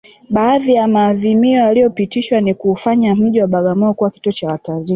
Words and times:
Baadhi 0.29 0.73
ya 0.75 0.87
maazimio 0.87 1.59
yaliyopitishwa 1.59 2.41
ni 2.41 2.53
kuufanya 2.53 3.15
mji 3.15 3.41
wa 3.41 3.47
Bagamoyo 3.47 3.93
kuwa 3.93 4.09
kituo 4.11 4.31
cha 4.31 4.47
watalii 4.47 4.89